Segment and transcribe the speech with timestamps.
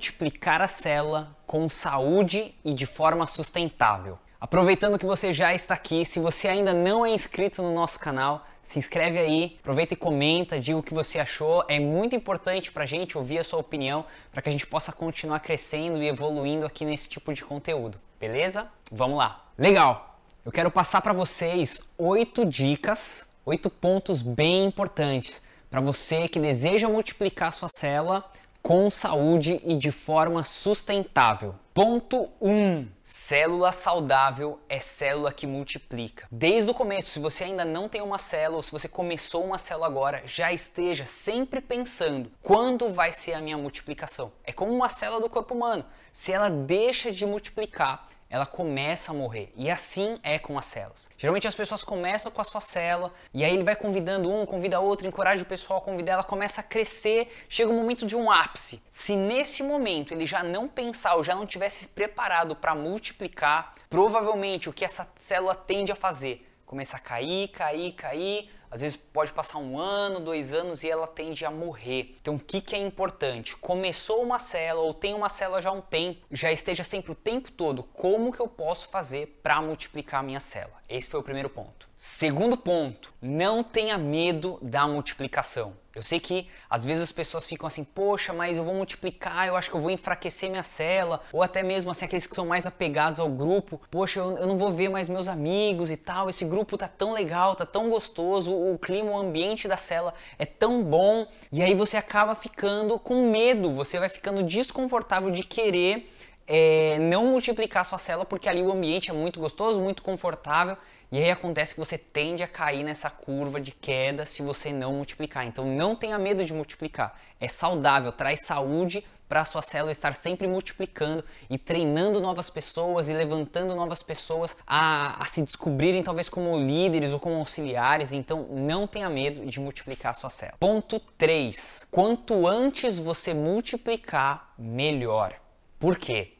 [0.00, 4.18] multiplicar a célula com saúde e de forma sustentável.
[4.40, 8.42] Aproveitando que você já está aqui, se você ainda não é inscrito no nosso canal,
[8.62, 11.62] se inscreve aí, aproveita e comenta, diga o que você achou.
[11.68, 14.90] É muito importante para a gente ouvir a sua opinião, para que a gente possa
[14.90, 17.98] continuar crescendo e evoluindo aqui nesse tipo de conteúdo.
[18.18, 18.68] Beleza?
[18.90, 19.44] Vamos lá.
[19.58, 20.18] Legal!
[20.46, 26.88] Eu quero passar para vocês oito dicas, oito pontos bem importantes para você que deseja
[26.88, 28.24] multiplicar sua célula
[28.62, 31.54] com saúde e de forma sustentável.
[31.72, 32.50] Ponto 1.
[32.50, 36.26] Um, célula saudável é célula que multiplica.
[36.30, 39.56] Desde o começo, se você ainda não tem uma célula, ou se você começou uma
[39.56, 44.32] célula agora, já esteja sempre pensando quando vai ser a minha multiplicação.
[44.44, 45.84] É como uma célula do corpo humano.
[46.12, 49.52] Se ela deixa de multiplicar, ela começa a morrer.
[49.56, 51.10] E assim é com as células.
[51.18, 54.78] Geralmente as pessoas começam com a sua célula e aí ele vai convidando um, convida
[54.78, 58.14] outro, encoraja o pessoal a convidar, ela começa a crescer, chega o um momento de
[58.14, 58.80] um ápice.
[58.88, 64.68] Se nesse momento ele já não pensar ou já não tivesse preparado para multiplicar, provavelmente
[64.68, 66.46] o que essa célula tende a fazer?
[66.64, 71.06] Começa a cair, cair, cair, às vezes pode passar um ano, dois anos e ela
[71.06, 72.16] tende a morrer.
[72.20, 73.56] Então o que, que é importante?
[73.56, 77.14] Começou uma célula ou tem uma célula já há um tempo, já esteja sempre o
[77.14, 80.80] tempo todo, como que eu posso fazer para multiplicar a minha célula?
[80.88, 81.88] Esse foi o primeiro ponto.
[81.96, 85.76] Segundo ponto, não tenha medo da multiplicação.
[86.00, 89.54] Eu sei que às vezes as pessoas ficam assim, poxa, mas eu vou multiplicar, eu
[89.54, 92.66] acho que eu vou enfraquecer minha célula, ou até mesmo assim, aqueles que são mais
[92.66, 96.46] apegados ao grupo, poxa, eu, eu não vou ver mais meus amigos e tal, esse
[96.46, 100.46] grupo tá tão legal, tá tão gostoso, o, o clima, o ambiente da célula é
[100.46, 106.10] tão bom, e aí você acaba ficando com medo, você vai ficando desconfortável de querer
[106.52, 110.76] é, não multiplicar sua célula porque ali o ambiente é muito gostoso, muito confortável
[111.12, 114.94] e aí acontece que você tende a cair nessa curva de queda se você não
[114.94, 115.46] multiplicar.
[115.46, 117.14] Então não tenha medo de multiplicar.
[117.40, 123.08] É saudável, traz saúde para a sua célula estar sempre multiplicando e treinando novas pessoas
[123.08, 128.12] e levantando novas pessoas a, a, se descobrirem talvez como líderes ou como auxiliares.
[128.12, 130.58] Então não tenha medo de multiplicar a sua célula.
[130.58, 131.86] Ponto 3.
[131.92, 135.32] Quanto antes você multiplicar, melhor.
[135.78, 136.39] Por quê?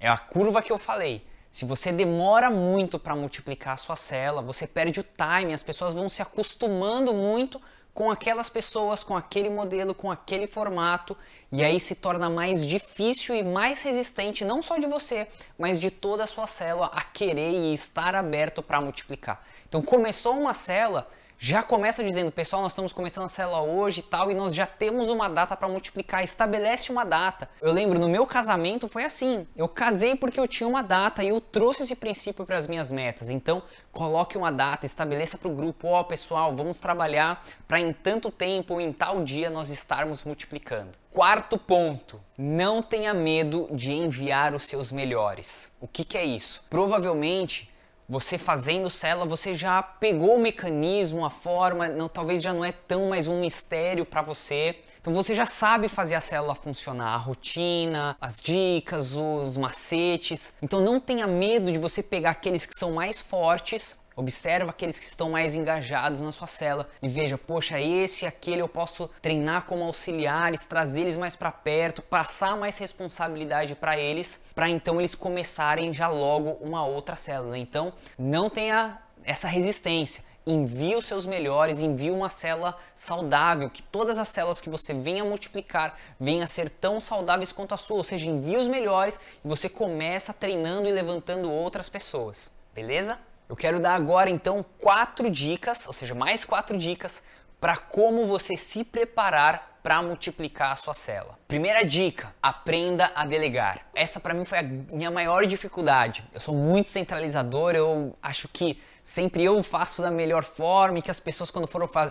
[0.00, 1.26] É a curva que eu falei.
[1.50, 5.94] Se você demora muito para multiplicar a sua célula, você perde o time, as pessoas
[5.94, 7.60] vão se acostumando muito
[7.98, 11.16] com aquelas pessoas, com aquele modelo, com aquele formato,
[11.50, 15.26] e aí se torna mais difícil e mais resistente, não só de você,
[15.58, 19.44] mas de toda a sua célula a querer e estar aberto para multiplicar.
[19.68, 21.08] Então começou uma célula,
[21.40, 24.66] já começa dizendo, pessoal, nós estamos começando a célula hoje e tal, e nós já
[24.66, 27.48] temos uma data para multiplicar, estabelece uma data.
[27.62, 31.28] Eu lembro, no meu casamento foi assim, eu casei porque eu tinha uma data e
[31.28, 33.30] eu trouxe esse princípio para as minhas metas.
[33.30, 33.62] Então,
[33.92, 38.32] coloque uma data, estabeleça para o grupo, ó oh, pessoal, vamos trabalhar para em tanto
[38.32, 40.90] tempo ou em tal dia nós estarmos multiplicando.
[41.12, 45.72] Quarto ponto, não tenha medo de enviar os seus melhores.
[45.80, 46.64] O que, que é isso?
[46.68, 47.70] Provavelmente
[48.08, 52.72] você fazendo célula, você já pegou o mecanismo, a forma, não, talvez já não é
[52.72, 54.76] tão mais um mistério para você.
[54.98, 60.54] Então você já sabe fazer a célula funcionar, a rotina, as dicas, os macetes.
[60.62, 65.06] Então não tenha medo de você pegar aqueles que são mais fortes Observa aqueles que
[65.06, 69.64] estão mais engajados na sua célula e veja, poxa, esse e aquele eu posso treinar
[69.64, 75.14] como auxiliares, trazer eles mais para perto, passar mais responsabilidade para eles, para então eles
[75.14, 77.56] começarem já logo uma outra célula.
[77.56, 84.18] Então, não tenha essa resistência envie os seus melhores, envie uma célula saudável, que todas
[84.18, 88.04] as células que você venha multiplicar venham a ser tão saudáveis quanto a sua, ou
[88.04, 93.18] seja, envie os melhores e você começa treinando e levantando outras pessoas, beleza?
[93.48, 97.22] Eu quero dar agora então quatro dicas, ou seja, mais quatro dicas
[97.60, 101.38] para como você se preparar para multiplicar a sua célula.
[101.48, 103.86] Primeira dica: aprenda a delegar.
[103.94, 106.22] Essa para mim foi a minha maior dificuldade.
[106.32, 111.10] Eu sou muito centralizador, eu acho que sempre eu faço da melhor forma e que
[111.10, 111.66] as pessoas quando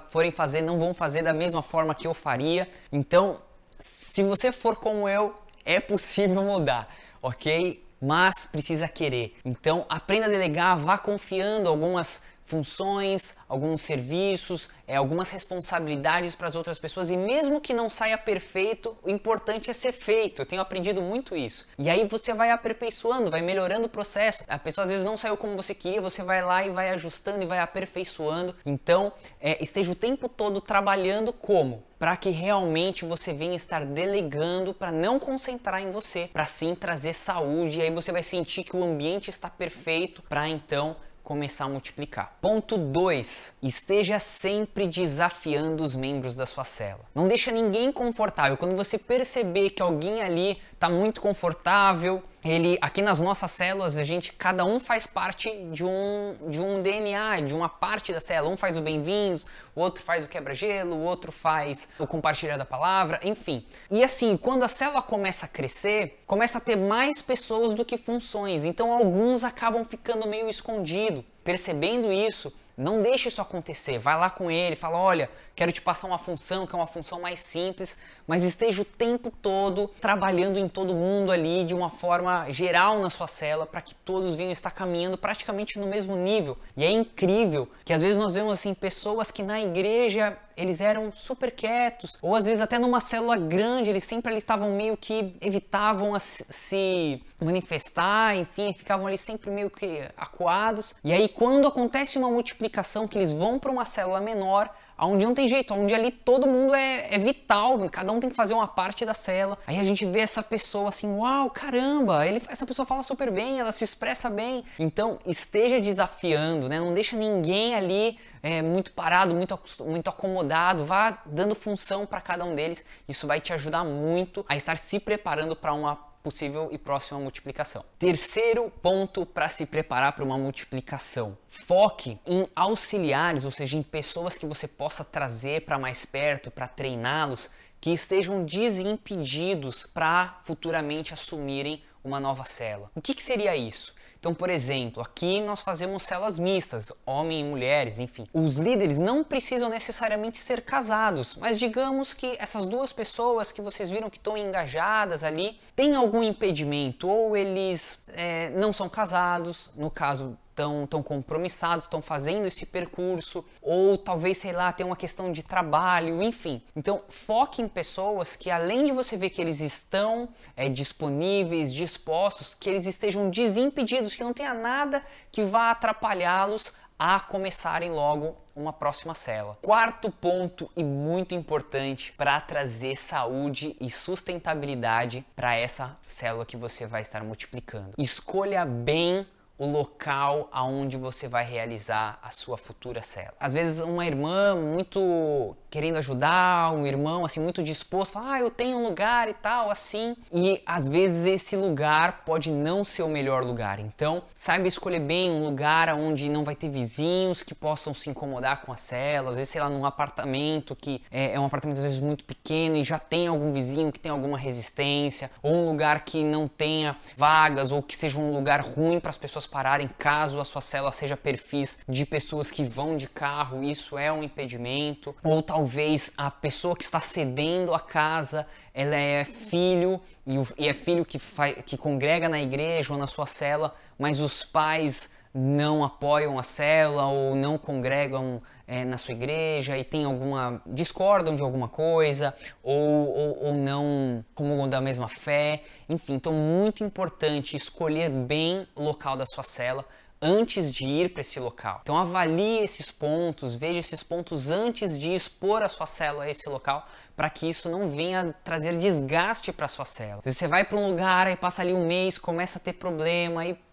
[0.08, 2.68] forem fazer não vão fazer da mesma forma que eu faria.
[2.92, 3.40] Então,
[3.78, 6.88] se você for como eu, é possível mudar,
[7.22, 7.86] ok?
[8.02, 9.36] Mas precisa querer.
[9.44, 16.56] Então, aprenda a delegar, vá confiando algumas funções, alguns serviços, é, algumas responsabilidades para as
[16.56, 20.42] outras pessoas e mesmo que não saia perfeito, o importante é ser feito.
[20.42, 21.68] Eu tenho aprendido muito isso.
[21.78, 24.44] E aí você vai aperfeiçoando, vai melhorando o processo.
[24.48, 27.44] A pessoa às vezes não saiu como você queria, você vai lá e vai ajustando
[27.44, 28.56] e vai aperfeiçoando.
[28.66, 29.12] Então,
[29.42, 31.86] é, esteja o tempo todo trabalhando como?
[32.00, 37.14] para que realmente você venha estar delegando para não concentrar em você, para sim trazer
[37.14, 40.96] saúde e aí você vai sentir que o ambiente está perfeito para então
[41.28, 42.38] começar a multiplicar.
[42.42, 43.56] Ponto 2.
[43.62, 47.04] Esteja sempre desafiando os membros da sua célula.
[47.14, 48.56] Não deixa ninguém confortável.
[48.56, 54.04] Quando você perceber que alguém ali está muito confortável, ele aqui nas nossas células a
[54.04, 58.54] gente cada um faz parte de um de um DNA de uma parte da célula.
[58.54, 59.46] Um faz o bem-vindos
[59.76, 63.66] o outro faz o quebra-gelo o outro faz o compartilhar da palavra enfim.
[63.90, 67.98] E assim quando a célula começa a crescer começa a ter mais pessoas do que
[67.98, 68.66] funções.
[68.66, 71.24] Então alguns acabam ficando meio escondido.
[71.44, 73.98] Percebendo isso não deixe isso acontecer.
[73.98, 77.20] Vai lá com ele, fala: olha, quero te passar uma função que é uma função
[77.20, 77.98] mais simples,
[78.28, 83.10] mas esteja o tempo todo trabalhando em todo mundo ali de uma forma geral na
[83.10, 86.56] sua cela para que todos venham estar caminhando praticamente no mesmo nível.
[86.76, 91.12] E é incrível que às vezes nós vemos assim pessoas que na igreja eles eram
[91.12, 95.36] super quietos, ou às vezes até numa célula grande, eles sempre ali estavam meio que
[95.40, 100.96] evitavam se manifestar, enfim, ficavam ali sempre meio que acuados.
[101.04, 104.70] E aí quando acontece uma multiplicação que eles vão para uma célula menor,
[105.00, 108.36] onde não tem jeito, onde ali todo mundo é, é, vital, cada um tem que
[108.36, 109.58] fazer uma parte da cela.
[109.68, 113.60] Aí a gente vê essa pessoa assim, uau, caramba, ele, essa pessoa fala super bem,
[113.60, 114.64] ela se expressa bem.
[114.80, 116.80] Então esteja desafiando, né?
[116.80, 122.44] Não deixa ninguém ali é, muito parado, muito, muito acomodado, vá dando função para cada
[122.46, 122.86] um deles.
[123.08, 127.86] Isso vai te ajudar muito a estar se preparando para uma possível e próxima multiplicação.
[127.98, 134.38] Terceiro ponto para se preparar para uma multiplicação: foque em auxiliares, ou seja, em pessoas
[134.38, 141.82] que você possa trazer para mais perto, para treiná-los, que estejam desimpedidos para futuramente assumirem
[142.04, 142.92] uma nova cela.
[142.94, 143.96] O que, que seria isso?
[144.28, 148.26] Então, por exemplo, aqui nós fazemos celas mistas, homem e mulheres, enfim.
[148.34, 153.90] Os líderes não precisam necessariamente ser casados, mas digamos que essas duas pessoas que vocês
[153.90, 159.90] viram que estão engajadas ali têm algum impedimento, ou eles é, não são casados, no
[159.90, 165.32] caso estão tão compromissados, estão fazendo esse percurso, ou talvez, sei lá, tem uma questão
[165.32, 166.62] de trabalho, enfim.
[166.76, 172.56] Então, foque em pessoas que, além de você ver que eles estão é, disponíveis, dispostos,
[172.56, 178.74] que eles estejam desimpedidos, que não tenha nada que vá atrapalhá-los a começarem logo uma
[178.74, 179.56] próxima célula.
[179.62, 186.88] Quarto ponto e muito importante para trazer saúde e sustentabilidade para essa célula que você
[186.88, 187.94] vai estar multiplicando.
[188.00, 189.28] Escolha bem
[189.58, 193.34] o local aonde você vai realizar a sua futura célula.
[193.40, 198.50] Às vezes uma irmã muito querendo ajudar, um irmão assim muito disposto, fala, ah, eu
[198.50, 200.16] tenho um lugar e tal, assim.
[200.32, 203.80] E às vezes esse lugar pode não ser o melhor lugar.
[203.80, 208.62] Então, saiba escolher bem um lugar onde não vai ter vizinhos que possam se incomodar
[208.62, 209.32] com a célula.
[209.32, 212.78] Às vezes, sei lá, num apartamento que é, é um apartamento às vezes muito pequeno
[212.78, 216.96] e já tem algum vizinho que tem alguma resistência, ou um lugar que não tenha
[217.16, 220.92] vagas ou que seja um lugar ruim para as pessoas pararem caso a sua célula
[220.92, 225.16] seja perfis de pessoas que vão de carro, isso é um impedimento.
[225.24, 231.06] Ou talvez a pessoa que está cedendo a casa, ela é filho e, é filho
[231.06, 236.40] que, faz, que congrega na igreja ou na sua célula, mas os pais não apoiam
[236.40, 241.68] a célula ou não congregam é, na sua igreja e tem alguma discordam de alguma
[241.68, 248.68] coisa ou, ou, ou não comungam da mesma fé, enfim, então muito importante escolher bem
[248.76, 249.86] o local da sua célula
[250.20, 251.82] antes de ir para esse local.
[251.84, 256.50] Então avalie esses pontos, veja esses pontos antes de expor a sua célula a esse
[256.50, 260.24] local, para que isso não venha trazer desgaste para sua célula.
[260.24, 263.46] Se você vai para um lugar e passa ali um mês, começa a ter problema
[263.46, 263.67] e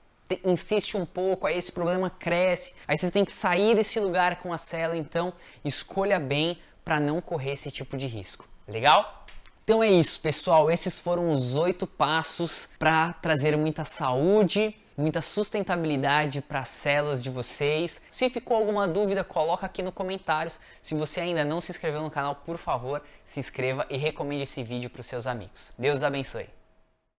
[0.45, 4.53] insiste um pouco, aí esse problema cresce, aí você tem que sair desse lugar com
[4.53, 5.33] a célula, então
[5.65, 8.49] escolha bem para não correr esse tipo de risco.
[8.67, 9.27] Legal?
[9.65, 10.71] Então é isso, pessoal.
[10.71, 17.31] Esses foram os oito passos para trazer muita saúde muita sustentabilidade para as células de
[17.31, 18.03] vocês.
[18.11, 20.61] Se ficou alguma dúvida, coloca aqui nos comentários.
[20.81, 24.63] Se você ainda não se inscreveu no canal, por favor, se inscreva e recomende esse
[24.63, 25.73] vídeo para os seus amigos.
[25.79, 26.64] Deus abençoe.